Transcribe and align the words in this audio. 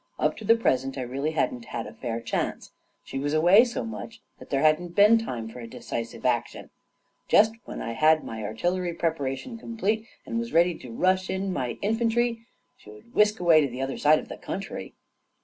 Up 0.17 0.35
to 0.37 0.43
the 0.43 0.55
present, 0.55 0.97
I 0.97 1.03
really 1.03 1.29
hadn't 1.29 1.65
had 1.65 1.85
a 1.85 1.93
fair 1.93 2.19
chance. 2.21 2.71
She 3.03 3.19
was 3.19 3.35
away 3.35 3.63
so 3.63 3.85
much, 3.85 4.19
that 4.39 4.49
there 4.49 4.61
hadn't 4.63 4.95
been 4.95 5.19
time 5.19 5.47
for 5.47 5.59
a 5.59 5.67
decisive 5.67 6.25
action. 6.25 6.71
Just 7.27 7.53
when 7.65 7.83
I 7.83 7.91
had 7.91 8.23
my 8.23 8.41
artillery 8.41 8.89
A 8.89 8.93
KING 8.93 8.95
IN 8.95 8.95
BABYLON 8.95 8.95
13 8.95 8.99
preparation 9.13 9.57
complete, 9.59 10.07
and 10.25 10.39
was 10.39 10.53
ready 10.53 10.73
to 10.79 10.91
rush 10.91 11.29
in 11.29 11.53
my 11.53 11.77
infantry, 11.83 12.47
she 12.77 12.89
would 12.89 13.13
whisk 13.13 13.39
away 13.39 13.61
to 13.61 13.67
the 13.69 13.81
other 13.83 13.99
side 13.99 14.17
of 14.17 14.27
the 14.27 14.37
country 14.37 14.95